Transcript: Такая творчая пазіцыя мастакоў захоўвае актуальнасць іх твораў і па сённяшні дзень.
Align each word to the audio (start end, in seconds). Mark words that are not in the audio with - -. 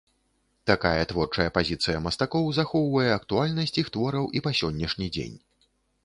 Такая 0.69 1.01
творчая 1.09 1.45
пазіцыя 1.57 1.99
мастакоў 2.05 2.47
захоўвае 2.59 3.09
актуальнасць 3.17 3.77
іх 3.81 3.91
твораў 3.97 4.25
і 4.39 4.41
па 4.47 4.55
сённяшні 4.61 5.11
дзень. 5.19 5.37